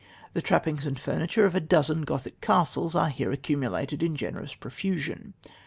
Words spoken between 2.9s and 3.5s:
are here